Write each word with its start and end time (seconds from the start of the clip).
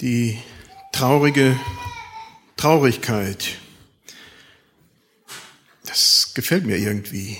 die 0.00 0.38
traurige 0.92 1.58
Traurigkeit. 2.56 3.56
Das 5.84 6.32
gefällt 6.34 6.66
mir 6.66 6.76
irgendwie. 6.76 7.38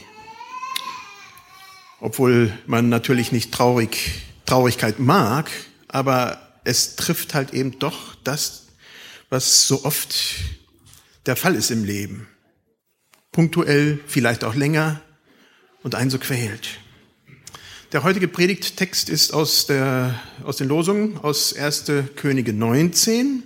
Obwohl 2.01 2.57
man 2.67 2.89
natürlich 2.89 3.33
nicht 3.33 3.53
traurig, 3.53 4.23
Traurigkeit 4.45 4.99
mag, 4.99 5.51
aber 5.89 6.41
es 6.65 6.97
trifft 6.97 7.35
halt 7.35 7.53
eben 7.53 7.79
doch 7.79 8.15
das, 8.25 8.67
was 9.29 9.67
so 9.67 9.85
oft 9.85 10.17
der 11.27 11.37
Fall 11.37 11.55
ist 11.55 11.71
im 11.71 11.85
Leben. 11.85 12.29
Punktuell, 13.33 13.99
vielleicht 14.07 14.45
auch 14.45 14.55
länger 14.55 15.01
und 15.83 15.95
einen 15.95 16.11
so 16.11 16.19
quält. 16.19 16.79
Der 17.93 18.03
heutige 18.03 18.27
Predigttext 18.27 19.09
ist 19.09 19.33
aus, 19.33 19.67
der, 19.67 20.21
aus 20.43 20.57
den 20.57 20.67
Losungen 20.67 21.19
aus 21.19 21.55
1. 21.55 21.85
Könige 22.17 22.53
19 22.53 23.45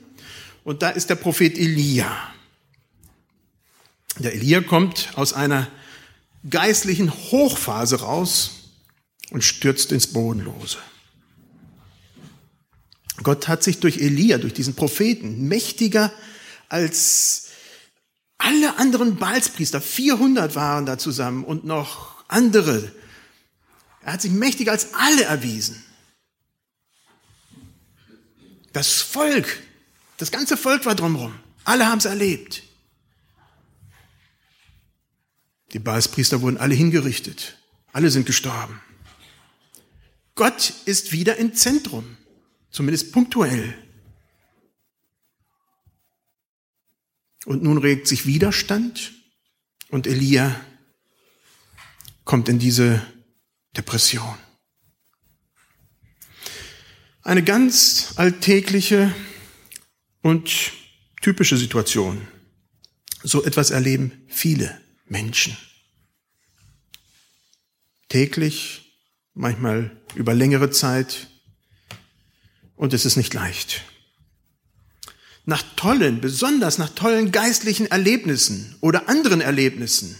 und 0.64 0.80
da 0.80 0.88
ist 0.88 1.10
der 1.10 1.16
Prophet 1.16 1.58
Elia. 1.58 2.10
Der 4.18 4.32
Elia 4.32 4.62
kommt 4.62 5.10
aus 5.16 5.34
einer 5.34 5.68
geistlichen 6.48 7.12
Hochphase 7.12 8.00
raus 8.00 8.70
und 9.30 9.44
stürzt 9.44 9.92
ins 9.92 10.06
Bodenlose. 10.06 10.78
Gott 13.22 13.46
hat 13.46 13.62
sich 13.62 13.80
durch 13.80 13.98
Elia, 13.98 14.38
durch 14.38 14.54
diesen 14.54 14.74
Propheten, 14.74 15.48
mächtiger 15.48 16.10
als 16.70 17.48
alle 18.38 18.78
anderen 18.78 19.16
Balspriester, 19.16 19.82
400 19.82 20.54
waren 20.54 20.86
da 20.86 20.96
zusammen 20.96 21.44
und 21.44 21.66
noch 21.66 22.24
andere 22.26 22.90
er 24.02 24.14
hat 24.14 24.22
sich 24.22 24.32
mächtiger 24.32 24.72
als 24.72 24.94
alle 24.94 25.24
erwiesen. 25.24 25.84
Das 28.72 29.00
Volk, 29.00 29.60
das 30.16 30.30
ganze 30.30 30.56
Volk 30.56 30.86
war 30.86 30.94
drumherum. 30.94 31.38
Alle 31.64 31.86
haben 31.86 31.98
es 31.98 32.04
erlebt. 32.04 32.62
Die 35.72 35.78
Baalspriester 35.78 36.40
wurden 36.40 36.56
alle 36.56 36.74
hingerichtet. 36.74 37.58
Alle 37.92 38.10
sind 38.10 38.26
gestorben. 38.26 38.80
Gott 40.34 40.72
ist 40.86 41.12
wieder 41.12 41.36
im 41.36 41.54
Zentrum, 41.54 42.16
zumindest 42.70 43.12
punktuell. 43.12 43.76
Und 47.44 47.62
nun 47.62 47.78
regt 47.78 48.06
sich 48.06 48.26
Widerstand 48.26 49.12
und 49.88 50.06
Elia 50.06 50.60
kommt 52.24 52.48
in 52.48 52.58
diese 52.58 53.04
Depression. 53.76 54.36
Eine 57.22 57.44
ganz 57.44 58.14
alltägliche 58.16 59.14
und 60.22 60.72
typische 61.20 61.56
Situation. 61.56 62.26
So 63.22 63.44
etwas 63.44 63.70
erleben 63.70 64.24
viele 64.28 64.80
Menschen. 65.06 65.56
Täglich, 68.08 68.96
manchmal 69.34 69.96
über 70.14 70.34
längere 70.34 70.70
Zeit. 70.70 71.28
Und 72.74 72.94
es 72.94 73.04
ist 73.04 73.16
nicht 73.16 73.34
leicht. 73.34 73.82
Nach 75.44 75.62
tollen, 75.76 76.20
besonders 76.20 76.78
nach 76.78 76.90
tollen 76.90 77.30
geistlichen 77.30 77.86
Erlebnissen 77.86 78.76
oder 78.80 79.08
anderen 79.08 79.40
Erlebnissen 79.40 80.16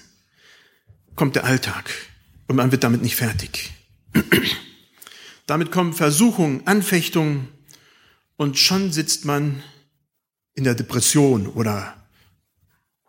kommt 1.16 1.36
der 1.36 1.44
Alltag 1.44 1.90
und 2.50 2.56
man 2.56 2.72
wird 2.72 2.82
damit 2.82 3.00
nicht 3.00 3.14
fertig. 3.14 3.70
damit 5.46 5.70
kommen 5.70 5.92
Versuchungen, 5.92 6.66
Anfechtungen 6.66 7.46
und 8.36 8.58
schon 8.58 8.90
sitzt 8.90 9.24
man 9.24 9.62
in 10.54 10.64
der 10.64 10.74
Depression 10.74 11.46
oder 11.46 11.96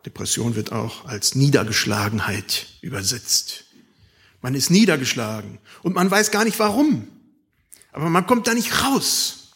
Depression 0.06 0.54
wird 0.54 0.70
auch 0.70 1.06
als 1.06 1.34
Niedergeschlagenheit 1.34 2.68
übersetzt. 2.82 3.64
Man 4.42 4.54
ist 4.54 4.70
niedergeschlagen 4.70 5.58
und 5.82 5.96
man 5.96 6.08
weiß 6.08 6.30
gar 6.30 6.44
nicht 6.44 6.60
warum, 6.60 7.08
aber 7.90 8.10
man 8.10 8.28
kommt 8.28 8.46
da 8.46 8.54
nicht 8.54 8.84
raus. 8.84 9.50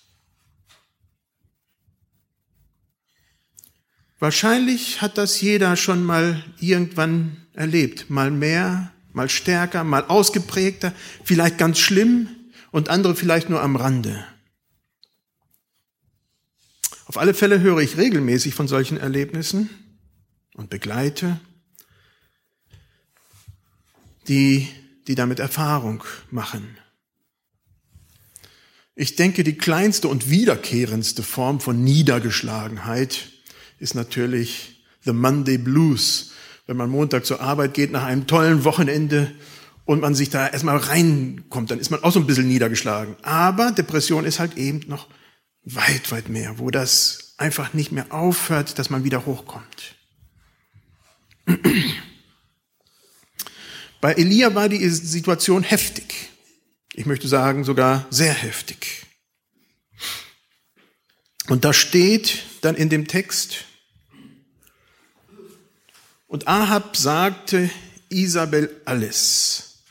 Wahrscheinlich 4.19 5.01
hat 5.01 5.17
das 5.17 5.41
jeder 5.41 5.77
schon 5.77 6.03
mal 6.03 6.43
irgendwann 6.59 7.47
erlebt, 7.53 8.11
mal 8.11 8.33
mehr, 8.33 8.93
mal 9.17 9.31
stärker, 9.31 9.83
mal 9.83 10.05
ausgeprägter, 10.05 10.93
vielleicht 11.25 11.57
ganz 11.57 11.79
schlimm 11.79 12.29
und 12.71 12.91
andere 12.91 13.17
vielleicht 13.17 13.49
nur 13.49 13.63
am 13.63 13.75
Rande. 13.75 14.27
Auf 17.07 17.17
alle 17.17 17.33
Fälle 17.33 17.61
höre 17.61 17.79
ich 17.79 17.97
regelmäßig 17.97 18.55
von 18.55 18.69
solchen 18.69 18.99
Erlebnissen 18.99 19.71
und 20.55 20.69
begleite 20.69 21.41
die, 24.29 24.69
die 25.07 25.15
damit 25.15 25.39
Erfahrung 25.39 26.05
machen. 26.31 26.77
Ich 28.97 29.17
denke, 29.17 29.45
die 29.45 29.57
kleinste 29.57 30.09
und 30.09 30.29
wiederkehrendste 30.29 31.23
Form 31.23 31.61
von 31.61 31.83
Niedergeschlagenheit 31.83 33.31
ist 33.79 33.95
natürlich 33.95 34.85
The 35.05 35.13
Monday 35.13 35.57
Blues, 35.57 36.33
wenn 36.67 36.77
man 36.77 36.91
Montag 36.91 37.25
zur 37.25 37.41
Arbeit 37.41 37.75
geht 37.75 37.93
nach 37.93 38.05
einem 38.05 38.27
tollen 38.27 38.65
Wochenende 38.65 39.33
und 39.85 40.01
man 40.01 40.15
sich 40.15 40.31
da 40.31 40.49
erstmal 40.49 40.77
reinkommt, 40.77 41.71
dann 41.71 41.79
ist 41.79 41.91
man 41.91 42.03
auch 42.03 42.13
so 42.13 42.19
ein 42.21 42.27
bisschen 42.27 42.49
niedergeschlagen. 42.49 43.17
Aber 43.23 43.71
Depression 43.71 44.25
ist 44.25 44.41
halt 44.41 44.57
eben 44.57 44.81
noch 44.89 45.07
weit, 45.63 46.11
weit 46.11 46.29
mehr, 46.29 46.59
wo 46.59 46.71
das 46.71 47.35
einfach 47.39 47.73
nicht 47.73 47.93
mehr 47.93 48.13
aufhört, 48.13 48.79
dass 48.79 48.91
man 48.91 49.05
wieder 49.05 49.27
hochkommt. 49.27 49.95
Bei 54.01 54.13
Elia 54.13 54.55
war 54.55 54.69
die 54.69 54.89
Situation 54.89 55.63
heftig. 55.63 56.31
Ich 56.95 57.07
möchte 57.07 57.29
sagen, 57.29 57.65
sogar 57.65 58.07
sehr 58.11 58.33
heftig. 58.33 59.07
Und 61.49 61.65
da 61.65 61.73
steht 61.73 62.43
dann 62.63 62.75
in 62.75 62.89
dem 62.89 63.07
Text, 63.07 63.65
und 66.27 66.49
Ahab 66.49 66.97
sagte 66.97 67.71
Isabel 68.09 68.71
alles, 68.85 69.83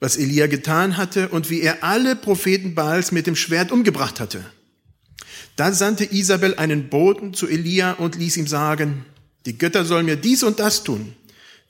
was 0.00 0.16
Elia 0.16 0.46
getan 0.46 0.96
hatte 0.96 1.28
und 1.28 1.50
wie 1.50 1.60
er 1.60 1.84
alle 1.84 2.16
Propheten 2.16 2.74
Baals 2.74 3.12
mit 3.12 3.26
dem 3.26 3.36
Schwert 3.36 3.72
umgebracht 3.72 4.20
hatte. 4.20 4.44
Da 5.56 5.72
sandte 5.72 6.04
Isabel 6.12 6.54
einen 6.54 6.88
Boten 6.88 7.34
zu 7.34 7.46
Elia 7.46 7.92
und 7.92 8.16
ließ 8.16 8.36
ihm 8.38 8.46
sagen, 8.46 9.04
die 9.44 9.58
Götter 9.58 9.84
sollen 9.84 10.06
mir 10.06 10.16
dies 10.16 10.42
und 10.42 10.60
das 10.60 10.82
tun, 10.82 11.14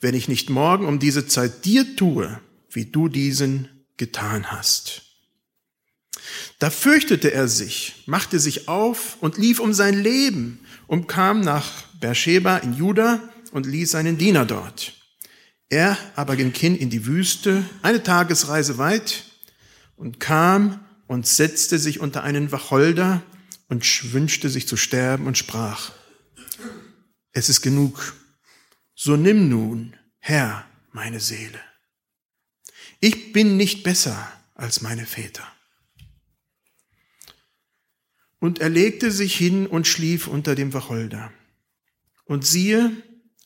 wenn 0.00 0.14
ich 0.14 0.28
nicht 0.28 0.50
morgen 0.50 0.86
um 0.86 0.98
diese 0.98 1.26
Zeit 1.26 1.64
dir 1.64 1.96
tue, 1.96 2.40
wie 2.70 2.86
du 2.86 3.08
diesen 3.08 3.68
getan 3.96 4.50
hast. 4.50 5.02
Da 6.58 6.70
fürchtete 6.70 7.32
er 7.32 7.48
sich, 7.48 8.04
machte 8.06 8.38
sich 8.38 8.68
auf 8.68 9.16
und 9.20 9.36
lief 9.36 9.58
um 9.58 9.72
sein 9.72 10.00
Leben 10.00 10.60
und 10.86 11.08
kam 11.08 11.40
nach 11.40 11.84
Beersheba 12.00 12.58
in 12.58 12.74
Juda 12.74 13.20
und 13.52 13.66
ließ 13.66 13.92
seinen 13.92 14.18
Diener 14.18 14.44
dort. 14.44 14.94
Er 15.68 15.96
aber 16.16 16.36
ging 16.36 16.52
hin 16.52 16.76
in 16.76 16.90
die 16.90 17.06
Wüste, 17.06 17.64
eine 17.82 18.02
Tagesreise 18.02 18.78
weit, 18.78 19.24
und 19.96 20.18
kam 20.18 20.84
und 21.06 21.26
setzte 21.26 21.78
sich 21.78 22.00
unter 22.00 22.24
einen 22.24 22.50
Wacholder 22.50 23.22
und 23.68 24.12
wünschte 24.12 24.48
sich 24.50 24.66
zu 24.66 24.76
sterben 24.76 25.26
und 25.26 25.38
sprach, 25.38 25.92
es 27.32 27.48
ist 27.48 27.62
genug, 27.62 28.14
so 28.94 29.16
nimm 29.16 29.48
nun, 29.48 29.96
Herr, 30.18 30.66
meine 30.92 31.20
Seele. 31.20 31.60
Ich 33.00 33.32
bin 33.32 33.56
nicht 33.56 33.82
besser 33.82 34.30
als 34.54 34.82
meine 34.82 35.06
Väter. 35.06 35.46
Und 38.38 38.58
er 38.60 38.68
legte 38.68 39.10
sich 39.10 39.36
hin 39.36 39.66
und 39.66 39.86
schlief 39.86 40.26
unter 40.26 40.54
dem 40.54 40.74
Wacholder. 40.74 41.32
Und 42.24 42.46
siehe, 42.46 42.90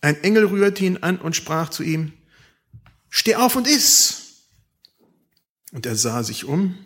ein 0.00 0.22
Engel 0.22 0.46
rührte 0.46 0.84
ihn 0.84 0.98
an 0.98 1.18
und 1.18 1.36
sprach 1.36 1.70
zu 1.70 1.82
ihm, 1.82 2.12
Steh 3.08 3.36
auf 3.36 3.56
und 3.56 3.66
iss. 3.66 4.44
Und 5.72 5.86
er 5.86 5.96
sah 5.96 6.22
sich 6.22 6.44
um, 6.44 6.76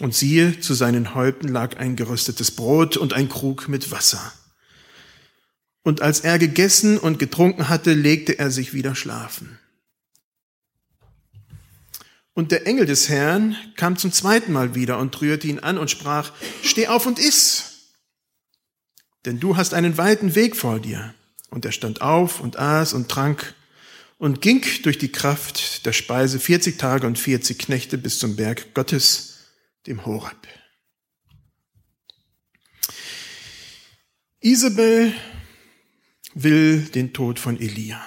und 0.00 0.14
siehe, 0.14 0.60
zu 0.60 0.74
seinen 0.74 1.14
Häupten 1.14 1.48
lag 1.48 1.76
ein 1.76 1.94
geröstetes 1.94 2.50
Brot 2.52 2.96
und 2.96 3.12
ein 3.12 3.28
Krug 3.28 3.68
mit 3.68 3.90
Wasser. 3.90 4.32
Und 5.82 6.00
als 6.00 6.20
er 6.20 6.38
gegessen 6.38 6.98
und 6.98 7.18
getrunken 7.18 7.68
hatte, 7.68 7.92
legte 7.92 8.38
er 8.38 8.50
sich 8.50 8.72
wieder 8.72 8.94
schlafen. 8.94 9.58
Und 12.32 12.52
der 12.52 12.66
Engel 12.66 12.86
des 12.86 13.08
Herrn 13.08 13.56
kam 13.76 13.96
zum 13.96 14.12
zweiten 14.12 14.52
Mal 14.52 14.74
wieder 14.74 14.98
und 14.98 15.20
rührte 15.20 15.48
ihn 15.48 15.58
an 15.58 15.76
und 15.76 15.90
sprach, 15.90 16.32
Steh 16.62 16.88
auf 16.88 17.04
und 17.06 17.18
iss, 17.18 17.92
denn 19.26 19.40
du 19.40 19.56
hast 19.56 19.74
einen 19.74 19.98
weiten 19.98 20.34
Weg 20.34 20.56
vor 20.56 20.80
dir. 20.80 21.14
Und 21.50 21.64
er 21.64 21.72
stand 21.72 22.00
auf 22.00 22.40
und 22.40 22.58
aß 22.58 22.92
und 22.94 23.08
trank 23.08 23.54
und 24.18 24.40
ging 24.40 24.64
durch 24.82 24.98
die 24.98 25.10
Kraft 25.10 25.84
der 25.86 25.92
Speise 25.92 26.38
40 26.38 26.78
Tage 26.78 27.06
und 27.06 27.18
40 27.18 27.58
Knechte 27.58 27.98
bis 27.98 28.18
zum 28.18 28.36
Berg 28.36 28.74
Gottes, 28.74 29.38
dem 29.86 30.06
Horeb. 30.06 30.36
Isabel 34.40 35.12
will 36.34 36.82
den 36.82 37.12
Tod 37.12 37.38
von 37.38 37.60
Elia. 37.60 38.02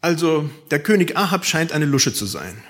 Also 0.00 0.48
der 0.70 0.82
König 0.82 1.16
Ahab 1.16 1.44
scheint 1.44 1.72
eine 1.72 1.84
Lusche 1.84 2.14
zu 2.14 2.24
sein. 2.24 2.62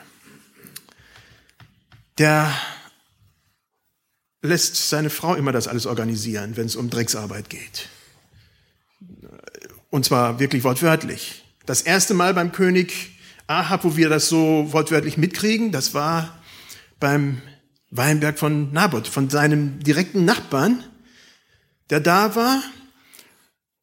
Der 2.18 2.52
lässt 4.42 4.88
seine 4.88 5.10
Frau 5.10 5.34
immer 5.34 5.52
das 5.52 5.68
alles 5.68 5.86
organisieren, 5.86 6.56
wenn 6.56 6.66
es 6.66 6.76
um 6.76 6.90
Drecksarbeit 6.90 7.50
geht. 7.50 7.88
Und 9.90 10.04
zwar 10.04 10.38
wirklich 10.38 10.64
wortwörtlich. 10.64 11.44
Das 11.66 11.82
erste 11.82 12.14
Mal 12.14 12.32
beim 12.32 12.52
König 12.52 13.18
Ahab, 13.46 13.84
wo 13.84 13.96
wir 13.96 14.08
das 14.08 14.28
so 14.28 14.68
wortwörtlich 14.72 15.16
mitkriegen, 15.16 15.72
das 15.72 15.92
war 15.92 16.40
beim 17.00 17.42
Weinberg 17.90 18.38
von 18.38 18.72
Naboth, 18.72 19.08
von 19.08 19.28
seinem 19.28 19.80
direkten 19.80 20.24
Nachbarn, 20.24 20.84
der 21.90 21.98
da 21.98 22.36
war. 22.36 22.62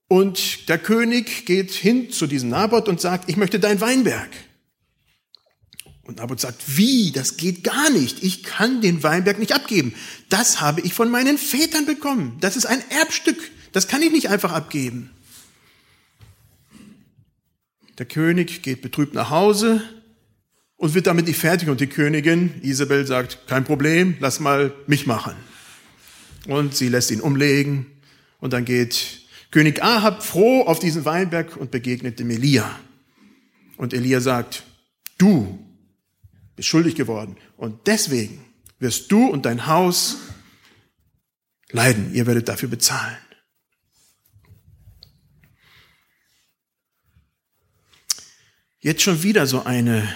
Und 0.08 0.70
der 0.70 0.78
König 0.78 1.46
geht 1.46 1.72
hin 1.72 2.12
zu 2.12 2.28
diesem 2.28 2.50
Naboth 2.50 2.88
und 2.88 3.02
sagt, 3.02 3.30
ich 3.30 3.36
möchte 3.36 3.60
dein 3.60 3.82
Weinberg. 3.82 4.30
Und 6.04 6.20
Naboth 6.20 6.40
sagt, 6.40 6.78
wie? 6.78 7.12
Das 7.12 7.36
geht 7.36 7.66
gar 7.66 7.90
nicht. 7.90 8.24
Ich 8.24 8.44
kann 8.44 8.80
den 8.80 9.04
Weinberg 9.04 9.40
nicht 9.40 9.54
abgeben. 9.54 9.94
Das 10.30 10.62
habe 10.62 10.80
ich 10.80 10.94
von 10.94 11.12
meinen 11.12 11.38
Vätern 11.38 11.86
bekommen. 11.86 12.38
Das 12.40 12.56
ist 12.56 12.66
ein 12.66 12.82
Erbstück. 12.90 13.38
Das 13.74 13.90
kann 13.90 14.02
ich 14.02 14.14
nicht 14.14 14.30
einfach 14.30 14.54
abgeben. 14.54 15.10
Der 17.98 18.06
König 18.06 18.62
geht 18.62 18.82
betrübt 18.82 19.14
nach 19.14 19.30
Hause 19.30 19.82
und 20.76 20.94
wird 20.94 21.08
damit 21.08 21.28
nicht 21.28 21.40
fertig. 21.40 21.70
Und 21.70 21.82
die 21.82 21.88
Königin 21.88 22.62
Isabel 22.62 23.06
sagt, 23.08 23.48
kein 23.48 23.64
Problem, 23.64 24.16
lass 24.20 24.40
mal 24.40 24.74
mich 24.86 25.08
machen. 25.08 25.34
Und 26.48 26.76
sie 26.76 26.90
lässt 26.90 27.12
ihn 27.12 27.22
umlegen. 27.22 27.88
Und 28.40 28.54
dann 28.54 28.66
geht 28.66 29.22
König 29.52 29.84
Ahab 29.84 30.24
froh 30.24 30.62
auf 30.62 30.80
diesen 30.80 31.06
Weinberg 31.06 31.58
und 31.58 31.72
begegnet 31.72 32.20
dem 32.20 32.30
Elia. 32.30 32.80
Und 33.78 33.94
Elia 33.94 34.22
sagt, 34.22 34.64
du 35.18 35.60
bist 36.56 36.68
schuldig 36.68 36.96
geworden. 36.96 37.38
Und 37.58 37.88
deswegen 37.88 38.44
wirst 38.80 39.12
du 39.12 39.26
und 39.26 39.46
dein 39.46 39.66
Haus 39.66 40.18
leiden. 41.72 42.14
Ihr 42.14 42.28
werdet 42.28 42.48
dafür 42.48 42.70
bezahlen. 42.70 43.18
Jetzt 48.80 49.02
schon 49.02 49.24
wieder 49.24 49.48
so 49.48 49.64
eine 49.64 50.08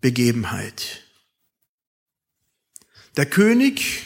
Begebenheit. 0.00 1.02
Der 3.16 3.26
König 3.26 4.02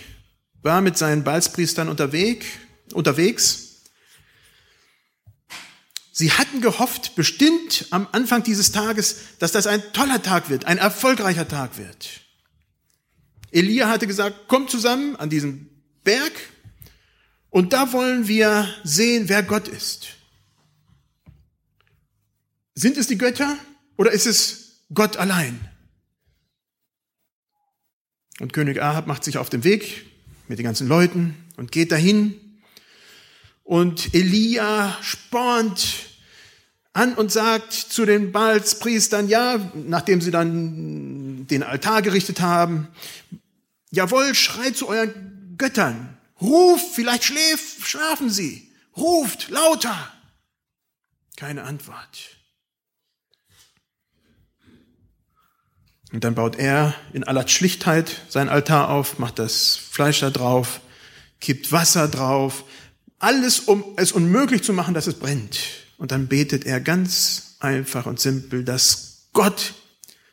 war 0.62 0.80
mit 0.80 0.96
seinen 0.96 1.24
Balzpriestern 1.24 1.88
unterwegs, 1.88 2.46
unterwegs. 2.92 3.82
Sie 6.12 6.32
hatten 6.32 6.60
gehofft, 6.60 7.16
bestimmt 7.16 7.86
am 7.90 8.06
Anfang 8.12 8.42
dieses 8.42 8.70
Tages, 8.70 9.16
dass 9.38 9.52
das 9.52 9.66
ein 9.66 9.82
toller 9.92 10.22
Tag 10.22 10.50
wird, 10.50 10.64
ein 10.66 10.78
erfolgreicher 10.78 11.48
Tag 11.48 11.78
wird. 11.78 12.20
Elia 13.50 13.88
hatte 13.88 14.06
gesagt, 14.06 14.46
kommt 14.46 14.70
zusammen 14.70 15.16
an 15.16 15.30
diesen 15.30 15.68
Berg 16.04 16.32
und 17.50 17.72
da 17.72 17.92
wollen 17.92 18.28
wir 18.28 18.68
sehen, 18.84 19.28
wer 19.28 19.42
Gott 19.42 19.68
ist. 19.68 20.17
Sind 22.78 22.96
es 22.96 23.08
die 23.08 23.18
Götter 23.18 23.58
oder 23.96 24.12
ist 24.12 24.26
es 24.26 24.84
Gott 24.94 25.16
allein? 25.16 25.58
Und 28.38 28.52
König 28.52 28.80
Ahab 28.80 29.08
macht 29.08 29.24
sich 29.24 29.36
auf 29.36 29.50
den 29.50 29.64
Weg 29.64 30.06
mit 30.46 30.60
den 30.60 30.64
ganzen 30.64 30.86
Leuten 30.86 31.34
und 31.56 31.72
geht 31.72 31.90
dahin. 31.90 32.38
Und 33.64 34.14
Elia 34.14 34.96
spornt 35.02 35.88
an 36.92 37.14
und 37.14 37.32
sagt 37.32 37.72
zu 37.72 38.06
den 38.06 38.30
Balspriestern, 38.30 39.28
ja, 39.28 39.58
nachdem 39.74 40.20
sie 40.20 40.30
dann 40.30 41.48
den 41.48 41.64
Altar 41.64 42.00
gerichtet 42.02 42.40
haben, 42.40 42.86
jawohl, 43.90 44.36
schreit 44.36 44.76
zu 44.76 44.86
euren 44.86 45.56
Göttern, 45.58 46.16
ruft, 46.40 46.94
vielleicht 46.94 47.24
schläf, 47.24 47.84
schlafen 47.84 48.30
sie, 48.30 48.70
ruft 48.96 49.48
lauter. 49.48 50.12
Keine 51.34 51.64
Antwort. 51.64 52.37
Und 56.12 56.24
dann 56.24 56.34
baut 56.34 56.56
er 56.56 56.94
in 57.12 57.24
aller 57.24 57.46
Schlichtheit 57.46 58.22
sein 58.28 58.48
Altar 58.48 58.88
auf, 58.88 59.18
macht 59.18 59.38
das 59.38 59.76
Fleisch 59.76 60.20
da 60.20 60.30
drauf, 60.30 60.80
kippt 61.40 61.70
Wasser 61.70 62.08
drauf, 62.08 62.64
alles, 63.18 63.60
um 63.60 63.84
es 63.96 64.12
unmöglich 64.12 64.62
zu 64.62 64.72
machen, 64.72 64.94
dass 64.94 65.06
es 65.06 65.18
brennt. 65.18 65.58
Und 65.98 66.12
dann 66.12 66.28
betet 66.28 66.64
er 66.64 66.80
ganz 66.80 67.56
einfach 67.60 68.06
und 68.06 68.20
simpel, 68.20 68.64
dass 68.64 69.28
Gott 69.32 69.74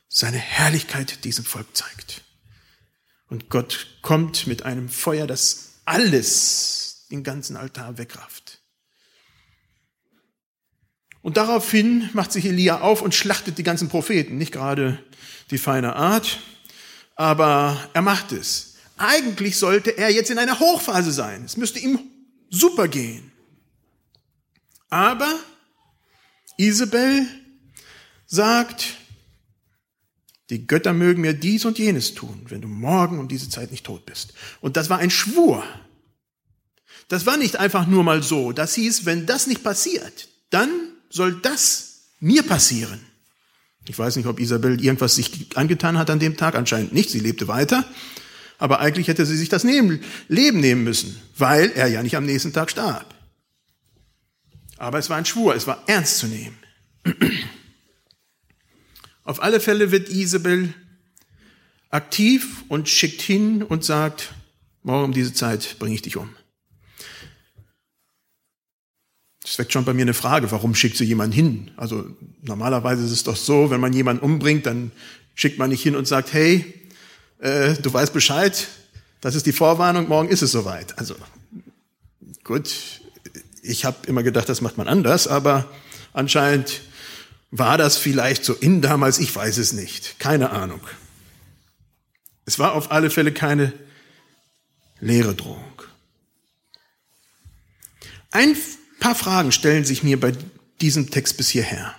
seine 0.08 0.38
Herrlichkeit 0.38 1.26
diesem 1.26 1.44
Volk 1.44 1.76
zeigt. 1.76 2.22
Und 3.28 3.50
Gott 3.50 3.88
kommt 4.02 4.48
mit 4.48 4.64
einem 4.64 4.88
Feuer, 4.88 5.28
das 5.28 5.74
alles, 5.84 7.08
den 7.12 7.24
ganzen 7.24 7.58
Altar 7.58 7.98
wegrafft. 7.98 8.62
Und 11.22 11.38
daraufhin 11.38 12.10
macht 12.14 12.32
sich 12.32 12.46
Elia 12.46 12.82
auf 12.82 13.02
und 13.02 13.16
schlachtet 13.16 13.58
die 13.58 13.64
ganzen 13.64 13.90
Propheten, 13.90 14.38
nicht 14.38 14.52
gerade 14.52 15.04
die 15.52 15.58
feine 15.58 15.96
Art, 15.96 16.40
aber 17.16 17.90
er 17.94 18.02
macht 18.02 18.32
es. 18.32 18.76
Eigentlich 18.98 19.58
sollte 19.58 19.98
er 19.98 20.10
jetzt 20.10 20.32
in 20.32 20.38
einer 20.38 20.60
Hochphase 20.60 21.12
sein. 21.12 21.44
Es 21.44 21.58
müsste 21.58 21.80
ihm 21.80 22.00
super 22.50 22.88
gehen. 22.88 23.32
Aber 24.90 25.40
Isabel 26.58 27.28
sagt, 28.26 28.96
die 30.50 30.68
Götter 30.68 30.94
mögen 30.94 31.22
mir 31.22 31.34
dies 31.34 31.66
und 31.66 31.80
jenes 31.80 32.14
tun, 32.14 32.46
wenn 32.50 32.62
du 32.62 32.68
morgen 32.68 33.20
um 33.20 33.28
diese 33.28 33.50
Zeit 33.50 33.72
nicht 33.72 33.86
tot 33.86 34.06
bist. 34.06 34.34
Und 34.62 34.78
das 34.78 34.90
war 34.90 35.00
ein 35.00 35.10
Schwur. 35.10 35.64
Das 37.08 37.26
war 37.26 37.38
nicht 37.38 37.58
einfach 37.58 37.88
nur 37.88 38.04
mal 38.04 38.24
so. 38.24 38.52
Das 38.52 38.76
hieß, 38.76 39.06
wenn 39.06 39.26
das 39.26 39.48
nicht 39.48 39.64
passiert, 39.64 40.30
dann 40.50 40.70
soll 41.10 41.40
das 41.42 42.12
mir 42.20 42.44
passieren. 42.44 43.00
Ich 43.88 43.98
weiß 43.98 44.16
nicht, 44.16 44.26
ob 44.26 44.40
Isabel 44.40 44.84
irgendwas 44.84 45.16
sich 45.16 45.56
angetan 45.56 45.98
hat 45.98 46.10
an 46.10 46.20
dem 46.20 46.38
Tag. 46.38 46.56
Anscheinend 46.56 46.94
nicht. 46.94 47.10
Sie 47.10 47.20
lebte 47.20 47.48
weiter. 47.48 47.86
Aber 48.58 48.80
eigentlich 48.80 49.08
hätte 49.08 49.26
sie 49.26 49.38
sich 49.38 49.50
das 49.50 49.64
Leben 49.64 50.02
nehmen 50.28 50.84
müssen, 50.84 51.20
weil 51.38 51.72
er 51.72 51.88
ja 51.88 52.02
nicht 52.02 52.16
am 52.16 52.26
nächsten 52.26 52.54
Tag 52.54 52.72
starb. 52.72 53.14
Aber 54.78 54.98
es 54.98 55.10
war 55.10 55.18
ein 55.18 55.26
Schwur, 55.26 55.56
es 55.56 55.68
war 55.68 55.84
ernst 55.88 56.20
zu 56.20 56.28
nehmen. 56.28 56.58
Auf 59.24 59.42
alle 59.42 59.60
Fälle 59.60 59.92
wird 59.92 60.10
Isabel 60.10 60.74
aktiv 61.90 62.64
und 62.68 62.90
schickt 62.90 63.22
hin 63.22 63.64
und 63.64 63.84
sagt, 63.84 64.34
morgen 64.84 65.06
um 65.06 65.14
diese 65.14 65.34
Zeit 65.34 65.78
bringe 65.80 65.96
ich 65.96 66.02
dich 66.02 66.18
um. 66.18 66.30
Das 69.46 69.60
weckt 69.60 69.72
schon 69.72 69.86
bei 69.86 69.94
mir 69.94 70.02
eine 70.02 70.16
Frage, 70.16 70.52
warum 70.52 70.74
schickt 70.74 70.98
sie 70.98 71.06
jemanden 71.06 71.36
hin? 71.36 71.72
Also 71.78 72.04
normalerweise 72.42 73.06
ist 73.06 73.12
es 73.12 73.24
doch 73.24 73.36
so, 73.36 73.70
wenn 73.70 73.80
man 73.80 73.94
jemanden 73.94 74.24
umbringt, 74.24 74.66
dann 74.66 74.92
schickt 75.36 75.60
man 75.60 75.70
nicht 75.70 75.84
hin 75.84 75.96
und 75.96 76.08
sagt, 76.08 76.34
hey, 76.34 76.74
äh, 77.38 77.76
du 77.76 77.94
weißt 77.94 78.12
Bescheid, 78.12 78.68
das 79.22 79.36
ist 79.36 79.46
die 79.46 79.52
Vorwarnung, 79.52 80.08
morgen 80.08 80.30
ist 80.30 80.42
es 80.42 80.52
soweit. 80.52 80.98
Also 80.98 81.16
gut, 82.44 82.74
ich 83.62 83.86
habe 83.86 83.98
immer 84.08 84.24
gedacht, 84.24 84.50
das 84.50 84.62
macht 84.62 84.80
man 84.80 84.88
anders, 84.88 85.28
aber 85.28 85.70
anscheinend 86.12 86.82
war 87.52 87.78
das 87.78 87.98
vielleicht 87.98 88.46
so 88.46 88.54
in 88.54 88.82
damals, 88.82 89.20
ich 89.20 89.36
weiß 89.36 89.60
es 89.60 89.74
nicht, 89.74 90.20
keine 90.20 90.50
Ahnung. 90.50 90.82
Es 92.46 92.58
war 92.58 92.74
auf 92.74 92.92
alle 92.92 93.12
Fälle 93.12 93.32
keine 93.32 93.74
leere 95.00 95.36
Drohung. 95.36 95.62
Ein 98.32 98.56
paar 99.06 99.14
Fragen 99.14 99.52
stellen 99.52 99.86
sich 99.86 100.02
mir 100.02 100.20
bei 100.20 100.34
diesem 100.82 101.12
Text 101.12 101.38
bis 101.38 101.50
hierher. 101.50 101.96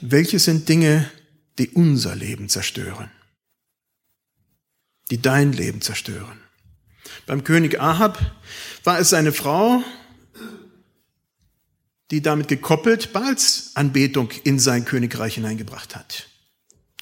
Welche 0.00 0.38
sind 0.38 0.70
Dinge, 0.70 1.10
die 1.58 1.68
unser 1.68 2.16
Leben 2.16 2.48
zerstören? 2.48 3.10
Die 5.10 5.20
dein 5.20 5.52
Leben 5.52 5.82
zerstören? 5.82 6.40
Beim 7.26 7.44
König 7.44 7.78
Ahab 7.78 8.18
war 8.84 9.00
es 9.00 9.10
seine 9.10 9.32
Frau, 9.32 9.84
die 12.10 12.22
damit 12.22 12.48
gekoppelt 12.48 13.12
Baals 13.12 13.72
Anbetung 13.74 14.30
in 14.44 14.58
sein 14.58 14.86
Königreich 14.86 15.34
hineingebracht 15.34 15.94
hat. 15.94 16.28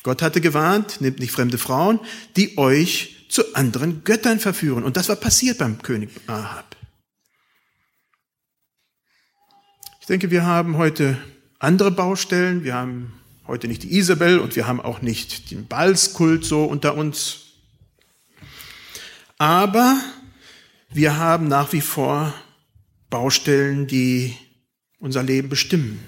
Gott 0.02 0.20
hatte 0.20 0.40
gewarnt, 0.40 1.00
nehmt 1.00 1.20
nicht 1.20 1.30
fremde 1.30 1.58
Frauen, 1.58 2.00
die 2.34 2.58
euch 2.58 3.15
zu 3.28 3.54
anderen 3.54 4.04
Göttern 4.04 4.40
verführen. 4.40 4.84
Und 4.84 4.96
das 4.96 5.08
war 5.08 5.16
passiert 5.16 5.58
beim 5.58 5.82
König 5.82 6.10
Ahab. 6.26 6.76
Ich 10.00 10.06
denke, 10.06 10.30
wir 10.30 10.44
haben 10.44 10.76
heute 10.76 11.18
andere 11.58 11.90
Baustellen. 11.90 12.62
Wir 12.62 12.74
haben 12.74 13.12
heute 13.46 13.68
nicht 13.68 13.82
die 13.82 13.96
Isabel 13.96 14.38
und 14.38 14.56
wir 14.56 14.66
haben 14.66 14.80
auch 14.80 15.02
nicht 15.02 15.50
den 15.50 15.66
Balskult 15.66 16.44
so 16.44 16.64
unter 16.64 16.96
uns. 16.96 17.46
Aber 19.38 20.00
wir 20.90 21.16
haben 21.16 21.48
nach 21.48 21.72
wie 21.72 21.80
vor 21.80 22.32
Baustellen, 23.10 23.86
die 23.86 24.36
unser 24.98 25.22
Leben 25.22 25.48
bestimmen. 25.48 26.00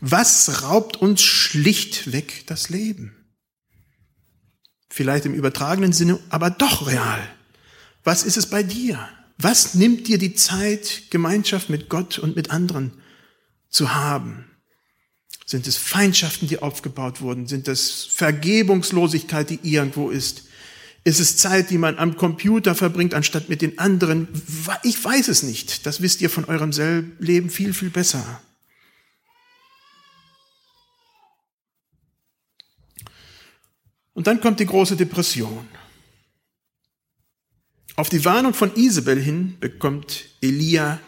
Was 0.00 0.62
raubt 0.62 0.96
uns 0.96 1.22
schlichtweg 1.22 2.46
das 2.46 2.70
Leben? 2.70 3.19
Vielleicht 4.90 5.24
im 5.24 5.34
übertragenen 5.34 5.92
Sinne, 5.92 6.18
aber 6.28 6.50
doch 6.50 6.88
real. 6.88 7.20
Was 8.02 8.24
ist 8.24 8.36
es 8.36 8.46
bei 8.46 8.62
dir? 8.62 8.98
Was 9.38 9.74
nimmt 9.74 10.08
dir 10.08 10.18
die 10.18 10.34
Zeit, 10.34 11.04
Gemeinschaft 11.10 11.70
mit 11.70 11.88
Gott 11.88 12.18
und 12.18 12.36
mit 12.36 12.50
anderen 12.50 12.92
zu 13.70 13.94
haben? 13.94 14.44
Sind 15.46 15.66
es 15.66 15.76
Feindschaften, 15.76 16.48
die 16.48 16.60
aufgebaut 16.60 17.20
wurden? 17.20 17.46
Sind 17.46 17.68
es 17.68 18.04
Vergebungslosigkeit, 18.04 19.48
die 19.48 19.60
irgendwo 19.62 20.10
ist? 20.10 20.44
Ist 21.04 21.20
es 21.20 21.36
Zeit, 21.36 21.70
die 21.70 21.78
man 21.78 21.96
am 21.96 22.16
Computer 22.16 22.74
verbringt, 22.74 23.14
anstatt 23.14 23.48
mit 23.48 23.62
den 23.62 23.78
anderen? 23.78 24.28
Ich 24.82 25.02
weiß 25.02 25.28
es 25.28 25.42
nicht. 25.42 25.86
Das 25.86 26.02
wisst 26.02 26.20
ihr 26.20 26.30
von 26.30 26.44
eurem 26.44 26.72
Leben 27.18 27.48
viel, 27.48 27.72
viel 27.72 27.90
besser. 27.90 28.42
Und 34.14 34.26
dann 34.26 34.40
kommt 34.40 34.60
die 34.60 34.66
große 34.66 34.96
Depression. 34.96 35.68
Auf 37.96 38.08
die 38.08 38.24
Warnung 38.24 38.54
von 38.54 38.74
Isabel 38.76 39.20
hin 39.20 39.56
bekommt 39.60 40.24
Elia 40.40 41.00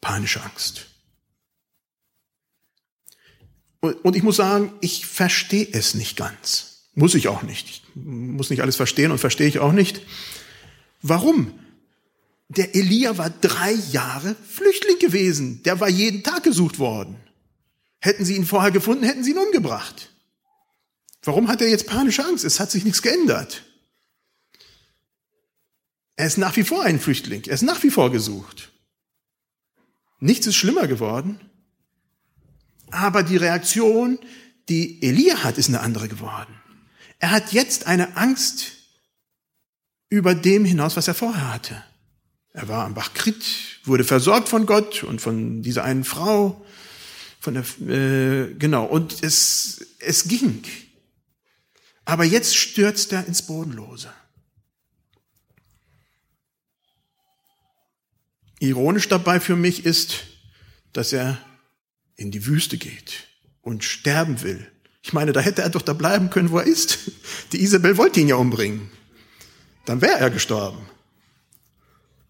panische 0.00 0.42
Angst. 0.42 0.86
Und 3.80 4.14
ich 4.14 4.22
muss 4.22 4.36
sagen, 4.36 4.72
ich 4.80 5.06
verstehe 5.06 5.66
es 5.72 5.94
nicht 5.94 6.16
ganz. 6.16 6.90
Muss 6.94 7.14
ich 7.14 7.28
auch 7.28 7.42
nicht. 7.42 7.68
Ich 7.68 7.82
muss 7.94 8.50
nicht 8.50 8.60
alles 8.60 8.76
verstehen 8.76 9.10
und 9.10 9.18
verstehe 9.18 9.48
ich 9.48 9.58
auch 9.58 9.72
nicht. 9.72 10.02
Warum? 11.00 11.58
Der 12.48 12.74
Elia 12.74 13.16
war 13.16 13.30
drei 13.30 13.72
Jahre 13.72 14.36
Flüchtling 14.48 14.98
gewesen. 14.98 15.62
Der 15.62 15.80
war 15.80 15.88
jeden 15.88 16.22
Tag 16.22 16.42
gesucht 16.42 16.78
worden. 16.78 17.16
Hätten 18.00 18.24
sie 18.24 18.36
ihn 18.36 18.44
vorher 18.44 18.70
gefunden, 18.70 19.04
hätten 19.04 19.24
sie 19.24 19.30
ihn 19.30 19.38
umgebracht. 19.38 20.09
Warum 21.22 21.48
hat 21.48 21.60
er 21.60 21.68
jetzt 21.68 21.86
panische 21.86 22.24
Angst? 22.24 22.44
Es 22.44 22.60
hat 22.60 22.70
sich 22.70 22.84
nichts 22.84 23.02
geändert. 23.02 23.62
Er 26.16 26.26
ist 26.26 26.38
nach 26.38 26.56
wie 26.56 26.64
vor 26.64 26.82
ein 26.82 27.00
Flüchtling. 27.00 27.44
Er 27.44 27.54
ist 27.54 27.62
nach 27.62 27.82
wie 27.82 27.90
vor 27.90 28.10
gesucht. 28.10 28.72
Nichts 30.18 30.46
ist 30.46 30.56
schlimmer 30.56 30.86
geworden. 30.86 31.40
Aber 32.90 33.22
die 33.22 33.36
Reaktion, 33.36 34.18
die 34.68 35.02
Elia 35.02 35.44
hat, 35.44 35.58
ist 35.58 35.68
eine 35.68 35.80
andere 35.80 36.08
geworden. 36.08 36.54
Er 37.18 37.30
hat 37.30 37.52
jetzt 37.52 37.86
eine 37.86 38.16
Angst 38.16 38.72
über 40.08 40.34
dem 40.34 40.64
hinaus, 40.64 40.96
was 40.96 41.08
er 41.08 41.14
vorher 41.14 41.52
hatte. 41.52 41.82
Er 42.52 42.68
war 42.68 42.84
am 42.84 42.94
Bach 42.94 43.14
Krit, 43.14 43.44
wurde 43.84 44.04
versorgt 44.04 44.48
von 44.48 44.66
Gott 44.66 45.04
und 45.04 45.20
von 45.20 45.62
dieser 45.62 45.84
einen 45.84 46.04
Frau, 46.04 46.66
von 47.38 47.54
der, 47.54 47.64
äh, 47.88 48.54
genau, 48.54 48.84
und 48.86 49.22
es, 49.22 49.86
es 50.00 50.24
ging. 50.26 50.64
Aber 52.04 52.24
jetzt 52.24 52.56
stürzt 52.56 53.12
er 53.12 53.26
ins 53.26 53.42
Bodenlose. 53.42 54.12
Ironisch 58.58 59.08
dabei 59.08 59.40
für 59.40 59.56
mich 59.56 59.84
ist, 59.86 60.24
dass 60.92 61.12
er 61.12 61.38
in 62.16 62.30
die 62.30 62.46
Wüste 62.46 62.76
geht 62.76 63.28
und 63.62 63.84
sterben 63.84 64.42
will. 64.42 64.70
Ich 65.02 65.12
meine, 65.12 65.32
da 65.32 65.40
hätte 65.40 65.62
er 65.62 65.70
doch 65.70 65.82
da 65.82 65.94
bleiben 65.94 66.28
können, 66.28 66.50
wo 66.50 66.58
er 66.58 66.66
ist. 66.66 66.98
Die 67.52 67.62
Isabel 67.62 67.96
wollte 67.96 68.20
ihn 68.20 68.28
ja 68.28 68.36
umbringen. 68.36 68.90
Dann 69.86 70.02
wäre 70.02 70.18
er 70.18 70.30
gestorben. 70.30 70.86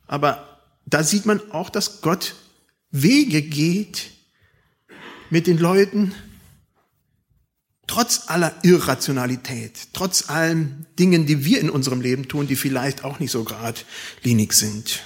Aber 0.07 0.61
da 0.87 1.03
sieht 1.03 1.27
man 1.27 1.41
auch, 1.51 1.71
dass 1.71 2.01
Gott 2.01 2.37
Wege 2.91 3.43
geht 3.43 4.11
mit 5.31 5.47
den 5.47 5.59
Leuten, 5.59 6.15
trotz 7.91 8.29
aller 8.29 8.55
Irrationalität, 8.63 9.89
trotz 9.93 10.31
allen 10.31 10.87
Dingen, 10.97 11.27
die 11.27 11.45
wir 11.45 11.59
in 11.59 11.69
unserem 11.69 12.01
Leben 12.01 12.29
tun, 12.29 12.47
die 12.47 12.55
vielleicht 12.55 13.03
auch 13.03 13.19
nicht 13.19 13.33
so 13.33 13.43
geradlinig 13.43 14.53
sind. 14.53 15.01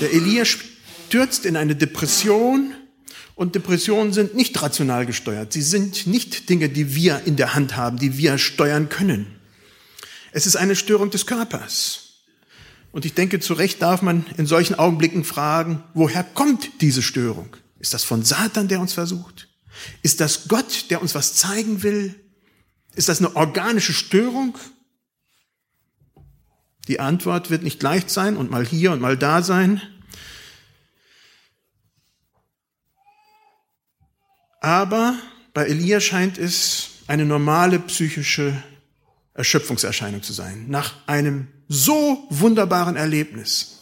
Der 0.00 0.12
Elia 0.12 0.44
stürzt 0.44 1.46
in 1.46 1.56
eine 1.56 1.76
Depression 1.76 2.74
und 3.36 3.54
Depressionen 3.54 4.12
sind 4.12 4.34
nicht 4.34 4.60
rational 4.60 5.06
gesteuert. 5.06 5.52
Sie 5.52 5.62
sind 5.62 6.08
nicht 6.08 6.48
Dinge, 6.48 6.68
die 6.68 6.96
wir 6.96 7.22
in 7.26 7.36
der 7.36 7.54
Hand 7.54 7.76
haben, 7.76 7.96
die 7.96 8.18
wir 8.18 8.38
steuern 8.38 8.88
können. 8.88 9.26
Es 10.32 10.46
ist 10.46 10.56
eine 10.56 10.74
Störung 10.74 11.10
des 11.10 11.26
Körpers. 11.26 12.03
Und 12.94 13.04
ich 13.04 13.14
denke, 13.14 13.40
zu 13.40 13.54
Recht 13.54 13.82
darf 13.82 14.02
man 14.02 14.24
in 14.36 14.46
solchen 14.46 14.76
Augenblicken 14.76 15.24
fragen, 15.24 15.82
woher 15.94 16.22
kommt 16.22 16.80
diese 16.80 17.02
Störung? 17.02 17.56
Ist 17.80 17.92
das 17.92 18.04
von 18.04 18.22
Satan, 18.22 18.68
der 18.68 18.80
uns 18.80 18.92
versucht? 18.92 19.48
Ist 20.02 20.20
das 20.20 20.46
Gott, 20.46 20.90
der 20.90 21.02
uns 21.02 21.12
was 21.16 21.34
zeigen 21.34 21.82
will? 21.82 22.14
Ist 22.94 23.08
das 23.08 23.18
eine 23.18 23.34
organische 23.34 23.92
Störung? 23.92 24.56
Die 26.86 27.00
Antwort 27.00 27.50
wird 27.50 27.64
nicht 27.64 27.82
leicht 27.82 28.10
sein 28.10 28.36
und 28.36 28.52
mal 28.52 28.64
hier 28.64 28.92
und 28.92 29.00
mal 29.00 29.18
da 29.18 29.42
sein. 29.42 29.82
Aber 34.60 35.18
bei 35.52 35.64
Elia 35.66 35.98
scheint 35.98 36.38
es 36.38 36.90
eine 37.08 37.24
normale 37.24 37.80
psychische 37.80 38.62
Erschöpfungserscheinung 39.32 40.22
zu 40.22 40.32
sein. 40.32 40.68
Nach 40.68 40.94
einem 41.08 41.48
so 41.68 42.26
wunderbaren 42.30 42.96
Erlebnis 42.96 43.80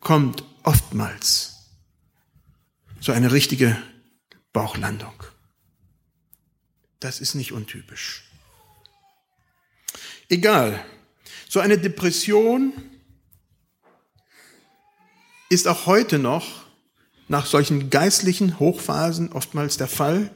kommt 0.00 0.44
oftmals 0.62 1.54
so 3.00 3.12
eine 3.12 3.32
richtige 3.32 3.80
Bauchlandung. 4.52 5.14
Das 7.00 7.20
ist 7.20 7.34
nicht 7.34 7.52
untypisch. 7.52 8.24
Egal, 10.28 10.84
so 11.48 11.60
eine 11.60 11.78
Depression 11.78 12.72
ist 15.48 15.66
auch 15.68 15.86
heute 15.86 16.18
noch 16.18 16.66
nach 17.28 17.46
solchen 17.46 17.90
geistlichen 17.90 18.58
Hochphasen 18.58 19.32
oftmals 19.32 19.76
der 19.76 19.88
Fall. 19.88 20.30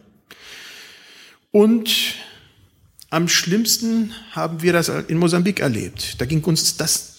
Und 1.50 2.14
am 3.12 3.28
schlimmsten 3.28 4.14
haben 4.31 4.62
wir 4.62 4.73
das 4.73 4.88
in 4.88 5.19
Mosambik 5.19 5.61
erlebt. 5.61 6.19
Da 6.19 6.25
ging 6.25 6.42
uns 6.45 6.78
das, 6.78 7.19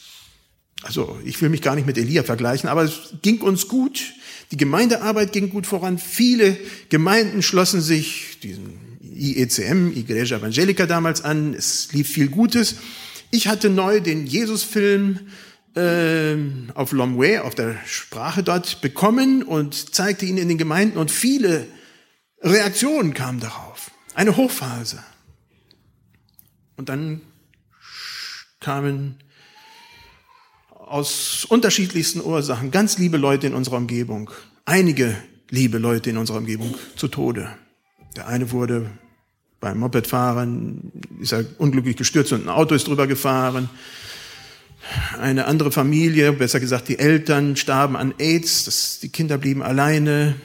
also 0.82 1.20
ich 1.24 1.40
will 1.40 1.50
mich 1.50 1.62
gar 1.62 1.76
nicht 1.76 1.86
mit 1.86 2.00
Elia 2.00 2.24
vergleichen, 2.24 2.68
aber 2.68 2.82
es 2.82 3.14
ging 3.22 3.42
uns 3.42 3.68
gut. 3.68 4.02
Die 4.50 4.58
Gemeindearbeit 4.58 5.34
ging 5.34 5.52
gut 5.52 5.68
voran. 5.68 6.00
Viele 6.00 6.58
Gemeinden 6.90 7.44
schlossen 7.44 7.80
sich 7.80 8.40
diesen 8.42 8.98
IECM, 9.04 9.92
Igreja 9.96 10.38
Evangelica 10.38 10.88
damals 10.88 11.24
an. 11.24 11.54
Es 11.54 11.94
lief 11.94 12.10
viel 12.10 12.30
Gutes. 12.30 12.78
Ich 13.30 13.48
hatte 13.48 13.70
neu 13.70 14.00
den 14.00 14.26
Jesus-Film 14.26 15.20
äh, 15.76 16.38
auf 16.74 16.92
Lomwe, 16.92 17.44
auf 17.44 17.54
der 17.54 17.78
Sprache 17.86 18.42
dort 18.42 18.82
bekommen 18.82 19.44
und 19.44 19.94
zeigte 19.94 20.26
ihn 20.26 20.40
in 20.40 20.48
den 20.48 20.58
Gemeinden 20.58 20.98
und 20.98 21.12
viele 21.12 21.68
Reaktionen 22.42 23.14
kamen 23.14 23.40
darauf. 23.40 23.92
Eine 24.16 24.36
Hochphase. 24.38 25.04
Und 26.76 26.90
dann 26.90 27.22
kamen 28.60 29.18
aus 30.72 31.46
unterschiedlichsten 31.46 32.22
Ursachen 32.22 32.72
ganz 32.72 32.98
liebe 32.98 33.18
Leute 33.18 33.48
in 33.48 33.54
unserer 33.54 33.78
Umgebung, 33.78 34.30
einige 34.66 35.16
liebe 35.50 35.78
Leute 35.78 36.10
in 36.10 36.18
unserer 36.18 36.38
Umgebung 36.38 36.76
zu 36.96 37.08
Tode. 37.08 37.50
Der 38.16 38.28
eine 38.28 38.52
wurde 38.52 38.90
beim 39.64 39.80
Mopedfahren 39.80 40.92
ist 41.22 41.32
er 41.32 41.46
unglücklich 41.58 41.96
gestürzt 41.96 42.34
und 42.34 42.44
ein 42.44 42.50
Auto 42.50 42.76
ist 42.76 42.86
drüber 42.86 43.08
gefahren. 43.08 43.70
Eine 45.18 45.46
andere 45.46 45.72
Familie, 45.72 46.34
besser 46.34 46.60
gesagt 46.60 46.90
die 46.90 47.00
Eltern, 47.00 47.56
starben 47.56 47.96
an 47.96 48.14
AIDS, 48.18 48.66
das, 48.66 49.00
die 49.00 49.08
Kinder 49.08 49.38
blieben 49.38 49.64
alleine. 49.64 50.36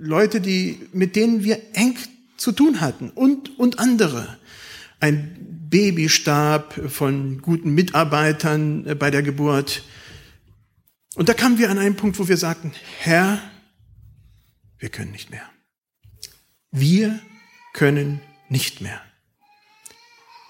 Leute, 0.00 0.40
die, 0.40 0.80
mit 0.92 1.14
denen 1.14 1.44
wir 1.44 1.60
eng 1.74 1.96
zu 2.36 2.50
tun 2.50 2.80
hatten 2.80 3.10
und, 3.10 3.56
und 3.56 3.78
andere. 3.78 4.36
Ein 4.98 5.49
Baby 5.70 6.08
starb 6.08 6.74
von 6.90 7.40
guten 7.40 7.70
Mitarbeitern 7.74 8.86
äh, 8.86 8.94
bei 8.94 9.10
der 9.10 9.22
Geburt. 9.22 9.84
Und 11.14 11.28
da 11.28 11.34
kamen 11.34 11.58
wir 11.58 11.70
an 11.70 11.78
einen 11.78 11.96
Punkt, 11.96 12.18
wo 12.18 12.28
wir 12.28 12.36
sagten, 12.36 12.72
Herr, 12.98 13.40
wir 14.78 14.88
können 14.88 15.12
nicht 15.12 15.30
mehr. 15.30 15.48
Wir 16.72 17.20
können 17.72 18.20
nicht 18.48 18.80
mehr. 18.80 19.00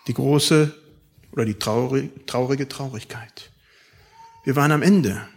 Die 0.07 0.15
große 0.15 0.75
oder 1.33 1.45
die 1.45 1.55
traurige 1.55 2.69
Traurigkeit. 2.69 3.51
Wir 4.45 4.57
waren 4.57 4.73
am 4.73 4.83
Ende. 4.83 5.29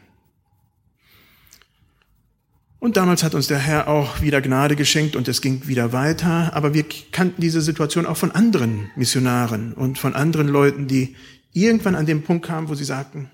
Und 2.84 2.98
damals 2.98 3.24
hat 3.24 3.34
uns 3.34 3.48
der 3.48 3.60
Herr 3.60 3.88
auch 3.88 4.20
wieder 4.20 4.42
Gnade 4.42 4.76
geschenkt 4.76 5.16
und 5.16 5.30
es 5.30 5.40
ging 5.40 5.68
wieder 5.68 5.94
weiter. 5.94 6.54
Aber 6.54 6.74
wir 6.74 6.84
kannten 7.14 7.40
diese 7.40 7.62
Situation 7.62 8.06
auch 8.06 8.18
von 8.18 8.32
anderen 8.32 8.92
Missionaren 8.98 9.72
und 9.72 9.98
von 9.98 10.14
anderen 10.14 10.50
Leuten, 10.50 10.90
die 10.90 11.16
irgendwann 11.54 11.96
an 11.96 12.06
dem 12.06 12.24
Punkt 12.24 12.46
kamen, 12.46 12.68
wo 12.68 12.76
sie 12.76 12.84
sagten, 12.84 13.32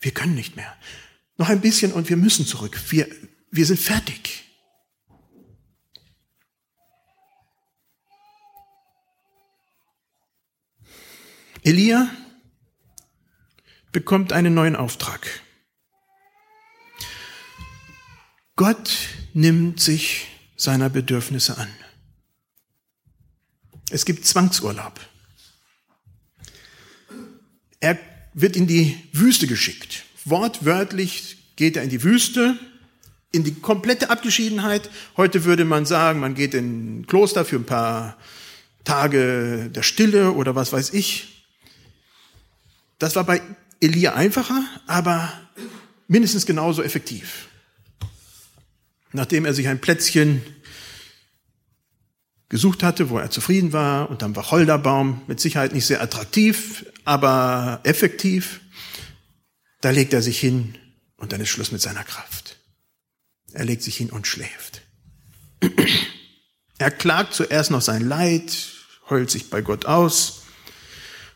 wir 0.00 0.12
können 0.12 0.34
nicht 0.34 0.56
mehr. 0.56 0.74
Noch 1.36 1.50
ein 1.50 1.60
bisschen 1.60 1.92
und 1.92 2.08
wir 2.08 2.16
müssen 2.16 2.46
zurück. 2.46 2.80
Wir, 2.88 3.06
wir 3.50 3.66
sind 3.66 3.78
fertig. 3.78 4.42
Elia 11.62 12.08
bekommt 13.92 14.32
einen 14.32 14.54
neuen 14.54 14.76
Auftrag. 14.76 15.42
Gott 18.68 18.90
nimmt 19.32 19.80
sich 19.80 20.26
seiner 20.58 20.90
Bedürfnisse 20.90 21.56
an. 21.56 21.70
Es 23.88 24.04
gibt 24.04 24.26
Zwangsurlaub. 24.26 25.00
Er 27.80 27.98
wird 28.34 28.56
in 28.56 28.66
die 28.66 28.94
Wüste 29.12 29.46
geschickt. 29.46 30.04
Wortwörtlich 30.26 31.38
geht 31.56 31.78
er 31.78 31.82
in 31.82 31.88
die 31.88 32.02
Wüste, 32.02 32.58
in 33.32 33.42
die 33.42 33.54
komplette 33.54 34.10
Abgeschiedenheit. 34.10 34.90
Heute 35.16 35.44
würde 35.44 35.64
man 35.64 35.86
sagen, 35.86 36.20
man 36.20 36.34
geht 36.34 36.52
in 36.52 36.98
ein 36.98 37.06
Kloster 37.06 37.46
für 37.46 37.56
ein 37.56 37.64
paar 37.64 38.18
Tage 38.84 39.70
der 39.70 39.82
Stille 39.82 40.32
oder 40.32 40.54
was 40.56 40.74
weiß 40.74 40.92
ich. 40.92 41.46
Das 42.98 43.16
war 43.16 43.24
bei 43.24 43.40
Elia 43.80 44.12
einfacher, 44.12 44.62
aber 44.86 45.32
mindestens 46.06 46.44
genauso 46.44 46.82
effektiv 46.82 47.48
nachdem 49.12 49.44
er 49.44 49.54
sich 49.54 49.68
ein 49.68 49.80
Plätzchen 49.80 50.42
gesucht 52.48 52.82
hatte, 52.82 53.10
wo 53.10 53.18
er 53.18 53.30
zufrieden 53.30 53.72
war, 53.72 54.10
unterm 54.10 54.34
Wacholderbaum, 54.34 55.22
mit 55.26 55.40
Sicherheit 55.40 55.74
nicht 55.74 55.86
sehr 55.86 56.02
attraktiv, 56.02 56.86
aber 57.04 57.80
effektiv, 57.84 58.60
da 59.80 59.90
legt 59.90 60.12
er 60.12 60.22
sich 60.22 60.40
hin 60.40 60.76
und 61.16 61.32
dann 61.32 61.40
ist 61.40 61.50
Schluss 61.50 61.72
mit 61.72 61.80
seiner 61.80 62.04
Kraft. 62.04 62.56
Er 63.52 63.64
legt 63.64 63.82
sich 63.82 63.96
hin 63.96 64.10
und 64.10 64.26
schläft. 64.26 64.82
Er 66.78 66.90
klagt 66.90 67.34
zuerst 67.34 67.70
noch 67.70 67.82
sein 67.82 68.06
Leid, 68.06 68.56
heult 69.10 69.30
sich 69.30 69.50
bei 69.50 69.60
Gott 69.60 69.86
aus 69.86 70.42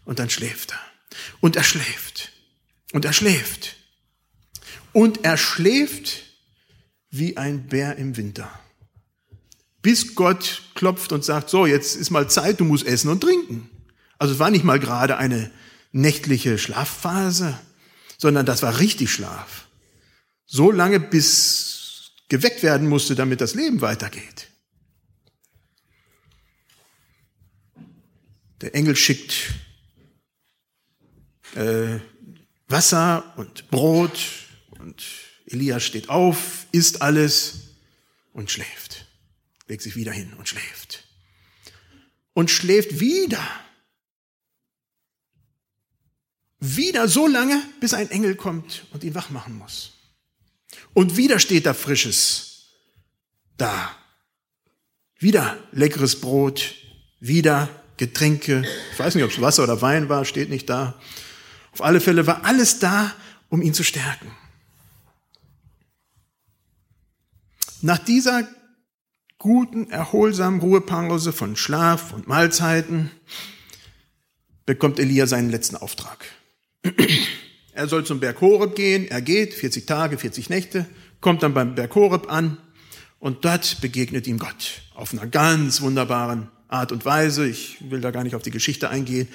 und 0.04 0.18
dann 0.18 0.30
schläft 0.30 0.72
er. 0.72 0.80
Und 1.40 1.56
er 1.56 1.64
schläft. 1.64 2.30
Und 2.92 3.04
er 3.04 3.12
schläft. 3.12 3.76
Und 4.92 5.24
er 5.24 5.36
schläft 5.36 6.31
wie 7.12 7.36
ein 7.36 7.68
Bär 7.68 7.96
im 7.96 8.16
Winter. 8.16 8.50
Bis 9.82 10.14
Gott 10.14 10.62
klopft 10.74 11.12
und 11.12 11.24
sagt, 11.24 11.50
so, 11.50 11.66
jetzt 11.66 11.94
ist 11.94 12.10
mal 12.10 12.28
Zeit, 12.28 12.58
du 12.58 12.64
musst 12.64 12.86
essen 12.86 13.10
und 13.10 13.20
trinken. 13.20 13.70
Also 14.18 14.34
es 14.34 14.40
war 14.40 14.50
nicht 14.50 14.64
mal 14.64 14.80
gerade 14.80 15.18
eine 15.18 15.50
nächtliche 15.92 16.58
Schlafphase, 16.58 17.58
sondern 18.16 18.46
das 18.46 18.62
war 18.62 18.78
richtig 18.78 19.12
Schlaf. 19.12 19.66
So 20.46 20.70
lange, 20.70 21.00
bis 21.00 22.12
geweckt 22.28 22.62
werden 22.62 22.88
musste, 22.88 23.14
damit 23.14 23.40
das 23.42 23.54
Leben 23.54 23.82
weitergeht. 23.82 24.48
Der 28.62 28.74
Engel 28.74 28.96
schickt 28.96 29.52
äh, 31.56 31.98
Wasser 32.68 33.34
und 33.36 33.68
Brot 33.70 34.18
und 34.78 35.04
Elia 35.52 35.80
steht 35.80 36.08
auf, 36.08 36.66
isst 36.72 37.02
alles 37.02 37.68
und 38.32 38.50
schläft. 38.50 39.06
Legt 39.68 39.82
sich 39.82 39.96
wieder 39.96 40.12
hin 40.12 40.32
und 40.34 40.48
schläft. 40.48 41.04
Und 42.34 42.50
schläft 42.50 43.00
wieder. 43.00 43.46
Wieder 46.58 47.08
so 47.08 47.26
lange, 47.26 47.62
bis 47.80 47.92
ein 47.92 48.10
Engel 48.10 48.36
kommt 48.36 48.86
und 48.92 49.04
ihn 49.04 49.14
wach 49.14 49.30
machen 49.30 49.58
muss. 49.58 49.92
Und 50.94 51.16
wieder 51.16 51.38
steht 51.38 51.66
da 51.66 51.74
Frisches 51.74 52.52
da. 53.56 53.94
Wieder 55.18 55.56
leckeres 55.70 56.20
Brot, 56.20 56.74
wieder 57.20 57.68
Getränke. 57.96 58.64
Ich 58.92 58.98
weiß 58.98 59.14
nicht, 59.14 59.24
ob 59.24 59.30
es 59.30 59.40
Wasser 59.40 59.62
oder 59.62 59.80
Wein 59.80 60.08
war, 60.08 60.24
steht 60.24 60.50
nicht 60.50 60.68
da. 60.68 61.00
Auf 61.72 61.82
alle 61.82 62.00
Fälle 62.00 62.26
war 62.26 62.44
alles 62.44 62.80
da, 62.80 63.14
um 63.48 63.62
ihn 63.62 63.74
zu 63.74 63.84
stärken. 63.84 64.32
Nach 67.84 67.98
dieser 67.98 68.46
guten, 69.38 69.90
erholsamen 69.90 70.60
Ruhepause 70.60 71.32
von 71.32 71.56
Schlaf 71.56 72.12
und 72.12 72.28
Mahlzeiten 72.28 73.10
bekommt 74.64 75.00
Elia 75.00 75.26
seinen 75.26 75.50
letzten 75.50 75.76
Auftrag. 75.76 76.24
Er 77.74 77.88
soll 77.88 78.04
zum 78.04 78.20
Berg 78.20 78.38
Horeb 78.42 78.76
gehen, 78.76 79.08
er 79.08 79.22
geht 79.22 79.54
40 79.54 79.86
Tage, 79.86 80.18
40 80.18 80.50
Nächte, 80.50 80.84
kommt 81.22 81.42
dann 81.42 81.54
beim 81.54 81.74
Berg 81.74 81.94
Horeb 81.94 82.30
an 82.30 82.58
und 83.18 83.46
dort 83.46 83.80
begegnet 83.80 84.26
ihm 84.26 84.38
Gott 84.38 84.82
auf 84.94 85.14
einer 85.14 85.26
ganz 85.26 85.80
wunderbaren 85.80 86.48
Art 86.68 86.92
und 86.92 87.06
Weise. 87.06 87.48
Ich 87.48 87.78
will 87.88 88.02
da 88.02 88.10
gar 88.10 88.24
nicht 88.24 88.34
auf 88.34 88.42
die 88.42 88.50
Geschichte 88.50 88.90
eingehen. 88.90 89.26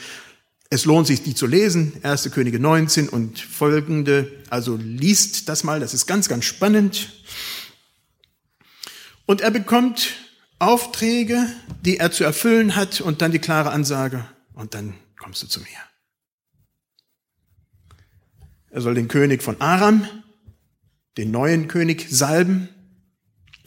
Es 0.69 0.85
lohnt 0.85 1.07
sich, 1.07 1.23
die 1.23 1.33
zu 1.33 1.47
lesen. 1.47 1.93
Erste 2.03 2.29
Könige 2.29 2.59
19 2.59 3.09
und 3.09 3.39
folgende. 3.39 4.31
Also 4.51 4.75
liest 4.75 5.49
das 5.49 5.63
mal, 5.63 5.79
das 5.79 5.95
ist 5.95 6.05
ganz, 6.05 6.29
ganz 6.29 6.45
spannend. 6.45 7.09
Und 9.27 9.41
er 9.41 9.51
bekommt 9.51 10.15
Aufträge, 10.57 11.47
die 11.81 11.97
er 11.97 12.11
zu 12.11 12.23
erfüllen 12.23 12.75
hat 12.75 13.01
und 13.01 13.21
dann 13.21 13.31
die 13.31 13.39
klare 13.39 13.69
Ansage, 13.69 14.25
und 14.53 14.73
dann 14.73 14.95
kommst 15.19 15.43
du 15.43 15.47
zu 15.47 15.59
mir. 15.59 15.67
Er 18.69 18.81
soll 18.81 18.95
den 18.95 19.09
König 19.09 19.43
von 19.43 19.61
Aram, 19.61 20.07
den 21.17 21.29
neuen 21.29 21.67
König, 21.67 22.07
salben. 22.09 22.69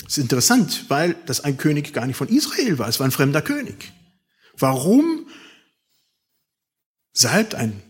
Das 0.03 0.17
ist 0.17 0.23
interessant, 0.23 0.87
weil 0.89 1.15
das 1.27 1.43
ein 1.43 1.59
König 1.59 1.93
gar 1.93 2.07
nicht 2.07 2.17
von 2.17 2.29
Israel 2.29 2.79
war, 2.79 2.89
es 2.89 2.99
war 2.99 3.07
ein 3.07 3.13
fremder 3.13 3.43
König. 3.43 3.93
Warum 4.57 5.29
salbt 7.13 7.55
ein 7.55 7.83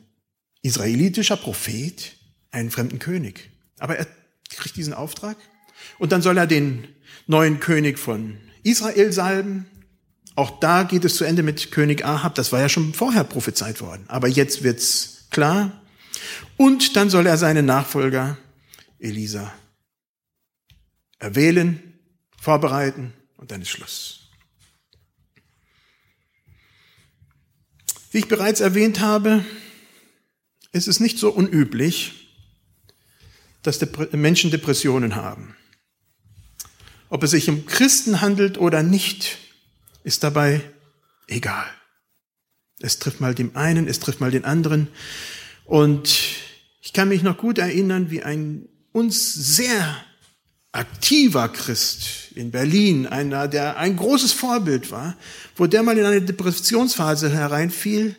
israelitischer 0.63 1.37
Prophet 1.37 2.17
einen 2.51 2.71
fremden 2.71 2.99
König? 2.99 3.51
Aber 3.79 3.97
er 3.97 4.09
kriegt 4.51 4.77
diesen 4.77 4.93
Auftrag 4.93 5.37
und 5.99 6.13
dann 6.13 6.21
soll 6.21 6.37
er 6.37 6.47
den 6.47 6.89
neuen 7.27 7.61
König 7.61 7.99
von 7.99 8.39
Israel 8.63 9.13
salben. 9.13 9.67
Auch 10.37 10.61
da 10.61 10.85
geht 10.85 11.05
es 11.05 11.17
zu 11.17 11.25
Ende 11.25 11.43
mit 11.43 11.71
König 11.71 12.05
Ahab. 12.05 12.35
Das 12.35 12.53
war 12.53 12.61
ja 12.61 12.69
schon 12.69 12.95
vorher 12.95 13.25
prophezeit 13.25 13.81
worden. 13.81 14.05
Aber 14.09 14.29
jetzt 14.29 14.63
wird's 14.63 15.27
klar. 15.31 15.81
Und 16.57 16.97
dann 16.97 17.11
soll 17.11 17.27
er 17.27 17.37
seinen 17.37 17.67
Nachfolger 17.67 18.37
Elisa 18.99 19.53
erwählen, 21.19 21.99
vorbereiten 22.39 23.13
und 23.37 23.51
dann 23.51 23.63
ist 23.63 23.69
Schluss. 23.69 24.31
Wie 28.11 28.19
ich 28.19 28.29
bereits 28.29 28.61
erwähnt 28.61 29.01
habe, 29.01 29.45
ist 30.73 30.89
es 30.89 31.01
nicht 31.01 31.19
so 31.19 31.31
unüblich, 31.31 32.37
dass 33.63 33.81
Menschen 34.13 34.51
Depressionen 34.51 35.15
haben. 35.15 35.57
Ob 37.11 37.25
es 37.25 37.33
sich 37.33 37.49
um 37.49 37.67
Christen 37.67 38.21
handelt 38.21 38.57
oder 38.57 38.83
nicht, 38.83 39.39
ist 40.05 40.23
dabei 40.23 40.63
egal. 41.27 41.67
Es 42.79 42.99
trifft 42.99 43.21
mal 43.21 43.35
dem 43.35 43.57
einen, 43.57 43.89
es 43.89 44.01
trifft 44.01 44.21
mal 44.21 44.31
den 44.31 44.45
anderen. 44.45 44.89
Und 45.65 46.19
ich 46.81 46.93
kann 46.93 47.09
mich 47.09 47.23
noch 47.23 47.37
gut 47.37 47.59
erinnern, 47.59 48.11
wie 48.11 48.23
ein 48.23 48.69
uns 48.93 49.33
sehr 49.33 49.97
aktiver 50.73 51.49
Christ 51.49 52.33
in 52.35 52.53
Berlin, 52.53 53.07
einer, 53.07 53.49
der 53.49 53.77
ein 53.77 53.97
großes 53.97 54.33
Vorbild 54.33 54.91
war, 54.91 55.17
wo 55.57 55.67
der 55.67 55.83
mal 55.83 55.99
in 55.99 56.07
eine 56.07 56.23
Depressionsphase 56.23 57.31
hereinfiel, 57.31 58.15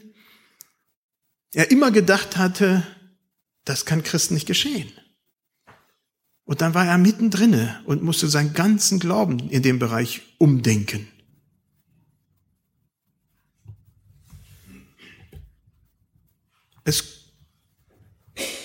er 1.53 1.71
immer 1.71 1.91
gedacht 1.91 2.37
hatte, 2.37 2.85
das 3.65 3.85
kann 3.85 4.03
Christen 4.03 4.33
nicht 4.33 4.47
geschehen. 4.47 4.91
Und 6.51 6.59
dann 6.59 6.73
war 6.73 6.85
er 6.85 6.97
mittendrin 6.97 7.69
und 7.85 8.03
musste 8.03 8.27
seinen 8.27 8.51
ganzen 8.51 8.99
Glauben 8.99 9.49
in 9.51 9.63
dem 9.63 9.79
Bereich 9.79 10.21
umdenken. 10.37 11.07
Es 16.83 17.05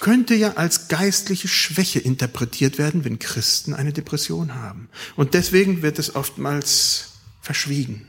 könnte 0.01 0.35
ja 0.35 0.55
als 0.55 0.89
geistliche 0.89 1.47
Schwäche 1.47 2.01
interpretiert 2.01 2.77
werden, 2.77 3.05
wenn 3.05 3.21
Christen 3.21 3.73
eine 3.73 3.93
Depression 3.93 4.57
haben. 4.57 4.89
Und 5.15 5.35
deswegen 5.35 5.83
wird 5.83 6.01
es 6.01 6.17
oftmals 6.17 7.21
verschwiegen. 7.41 8.09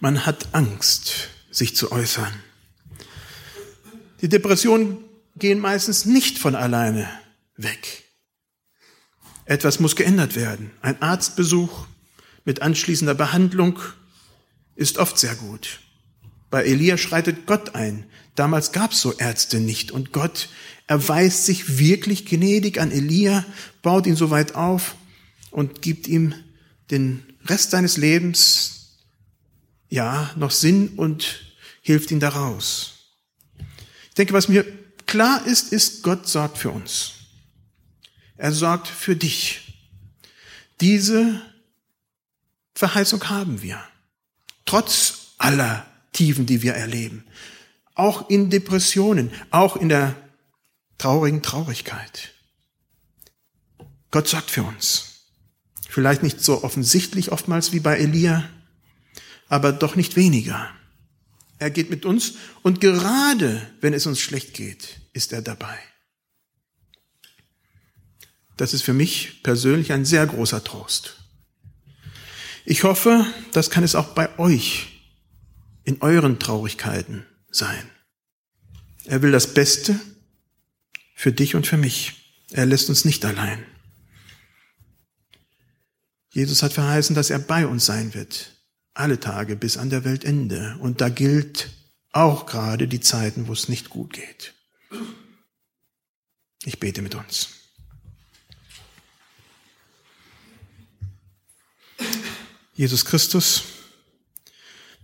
Man 0.00 0.26
hat 0.26 0.54
Angst, 0.54 1.30
sich 1.50 1.74
zu 1.74 1.92
äußern. 1.92 2.34
Die 4.20 4.28
Depressionen 4.28 4.98
gehen 5.36 5.60
meistens 5.60 6.04
nicht 6.04 6.38
von 6.38 6.54
alleine 6.54 7.08
weg. 7.56 8.04
Etwas 9.44 9.80
muss 9.80 9.96
geändert 9.96 10.34
werden. 10.34 10.70
Ein 10.82 11.00
Arztbesuch 11.00 11.86
mit 12.44 12.62
anschließender 12.62 13.14
Behandlung 13.14 13.78
ist 14.74 14.98
oft 14.98 15.18
sehr 15.18 15.34
gut. 15.34 15.80
Bei 16.50 16.64
Elia 16.64 16.96
schreitet 16.96 17.46
Gott 17.46 17.74
ein. 17.74 18.06
Damals 18.34 18.72
gab 18.72 18.92
es 18.92 19.00
so 19.00 19.12
Ärzte 19.12 19.60
nicht. 19.60 19.90
Und 19.90 20.12
Gott 20.12 20.48
erweist 20.86 21.46
sich 21.46 21.78
wirklich 21.78 22.26
gnädig 22.26 22.80
an 22.80 22.92
Elia, 22.92 23.44
baut 23.82 24.06
ihn 24.06 24.16
so 24.16 24.30
weit 24.30 24.54
auf 24.54 24.96
und 25.50 25.82
gibt 25.82 26.06
ihm 26.06 26.34
den 26.90 27.22
Rest 27.46 27.70
seines 27.70 27.96
Lebens, 27.96 28.98
ja, 29.88 30.30
noch 30.36 30.50
Sinn 30.50 30.90
und 30.96 31.54
hilft 31.82 32.10
ihm 32.10 32.20
daraus. 32.20 32.94
Ich 34.08 34.14
denke, 34.14 34.32
was 34.32 34.48
mir 34.48 34.64
klar 35.06 35.46
ist, 35.46 35.72
ist, 35.72 36.02
Gott 36.02 36.28
sorgt 36.28 36.58
für 36.58 36.70
uns. 36.70 37.15
Er 38.36 38.52
sorgt 38.52 38.88
für 38.88 39.16
dich. 39.16 39.74
Diese 40.80 41.40
Verheißung 42.74 43.28
haben 43.28 43.62
wir. 43.62 43.82
Trotz 44.66 45.32
aller 45.38 45.86
Tiefen, 46.12 46.46
die 46.46 46.62
wir 46.62 46.74
erleben. 46.74 47.24
Auch 47.94 48.28
in 48.28 48.50
Depressionen, 48.50 49.30
auch 49.50 49.76
in 49.76 49.88
der 49.88 50.14
traurigen 50.98 51.42
Traurigkeit. 51.42 52.34
Gott 54.10 54.28
sorgt 54.28 54.50
für 54.50 54.62
uns. 54.62 55.24
Vielleicht 55.88 56.22
nicht 56.22 56.42
so 56.42 56.62
offensichtlich 56.62 57.32
oftmals 57.32 57.72
wie 57.72 57.80
bei 57.80 57.96
Elia, 57.96 58.48
aber 59.48 59.72
doch 59.72 59.96
nicht 59.96 60.16
weniger. 60.16 60.70
Er 61.58 61.70
geht 61.70 61.88
mit 61.88 62.04
uns 62.04 62.34
und 62.62 62.80
gerade 62.80 63.70
wenn 63.80 63.94
es 63.94 64.06
uns 64.06 64.20
schlecht 64.20 64.52
geht, 64.52 65.00
ist 65.14 65.32
er 65.32 65.40
dabei. 65.40 65.78
Das 68.56 68.72
ist 68.72 68.82
für 68.82 68.94
mich 68.94 69.42
persönlich 69.42 69.92
ein 69.92 70.04
sehr 70.04 70.26
großer 70.26 70.64
Trost. 70.64 71.16
Ich 72.64 72.84
hoffe, 72.84 73.24
das 73.52 73.70
kann 73.70 73.84
es 73.84 73.94
auch 73.94 74.08
bei 74.08 74.38
euch 74.38 75.02
in 75.84 76.02
euren 76.02 76.38
Traurigkeiten 76.38 77.24
sein. 77.50 77.90
Er 79.04 79.22
will 79.22 79.30
das 79.30 79.54
Beste 79.54 79.98
für 81.14 81.32
dich 81.32 81.54
und 81.54 81.66
für 81.66 81.76
mich. 81.76 82.34
Er 82.50 82.66
lässt 82.66 82.88
uns 82.88 83.04
nicht 83.04 83.24
allein. 83.24 83.64
Jesus 86.32 86.62
hat 86.62 86.72
verheißen, 86.72 87.14
dass 87.14 87.30
er 87.30 87.38
bei 87.38 87.66
uns 87.66 87.86
sein 87.86 88.14
wird, 88.14 88.52
alle 88.94 89.20
Tage 89.20 89.56
bis 89.56 89.76
an 89.76 89.90
der 89.90 90.04
Weltende. 90.04 90.76
Und 90.80 91.00
da 91.00 91.08
gilt 91.08 91.70
auch 92.12 92.46
gerade 92.46 92.88
die 92.88 93.00
Zeiten, 93.00 93.46
wo 93.46 93.52
es 93.52 93.68
nicht 93.68 93.90
gut 93.90 94.12
geht. 94.12 94.54
Ich 96.64 96.80
bete 96.80 97.00
mit 97.00 97.14
uns. 97.14 97.55
Jesus 102.76 103.06
Christus, 103.06 103.62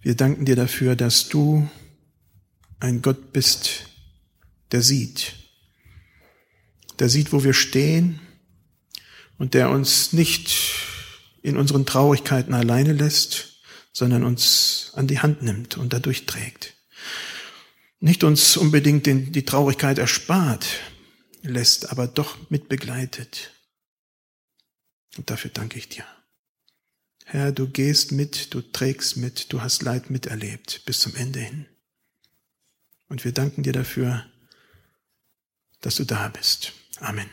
wir 0.02 0.14
danken 0.14 0.44
dir 0.44 0.56
dafür, 0.56 0.94
dass 0.94 1.30
du 1.30 1.70
ein 2.80 3.00
Gott 3.00 3.32
bist, 3.32 3.86
der 4.72 4.82
sieht, 4.82 5.32
der 6.98 7.08
sieht, 7.08 7.32
wo 7.32 7.44
wir 7.44 7.54
stehen 7.54 8.20
und 9.38 9.54
der 9.54 9.70
uns 9.70 10.12
nicht 10.12 10.54
in 11.40 11.56
unseren 11.56 11.86
Traurigkeiten 11.86 12.52
alleine 12.52 12.92
lässt, 12.92 13.62
sondern 13.94 14.22
uns 14.22 14.90
an 14.92 15.06
die 15.06 15.20
Hand 15.20 15.42
nimmt 15.42 15.78
und 15.78 15.94
dadurch 15.94 16.26
trägt. 16.26 16.74
Nicht 18.00 18.22
uns 18.22 18.58
unbedingt 18.58 19.06
den, 19.06 19.32
die 19.32 19.46
Traurigkeit 19.46 19.96
erspart 19.96 20.66
lässt, 21.40 21.88
aber 21.90 22.06
doch 22.06 22.36
mit 22.50 22.68
begleitet. 22.68 23.50
Und 25.16 25.30
dafür 25.30 25.50
danke 25.50 25.78
ich 25.78 25.88
dir. 25.88 26.04
Herr, 27.32 27.50
du 27.50 27.66
gehst 27.66 28.12
mit, 28.12 28.52
du 28.52 28.60
trägst 28.60 29.16
mit, 29.16 29.54
du 29.54 29.62
hast 29.62 29.80
Leid 29.80 30.10
miterlebt 30.10 30.82
bis 30.84 30.98
zum 30.98 31.14
Ende 31.14 31.40
hin. 31.40 31.64
Und 33.08 33.24
wir 33.24 33.32
danken 33.32 33.62
dir 33.62 33.72
dafür, 33.72 34.26
dass 35.80 35.94
du 35.94 36.04
da 36.04 36.28
bist. 36.28 36.74
Amen. 37.00 37.30